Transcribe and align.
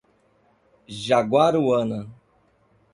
Jaguaruana 1.03 1.99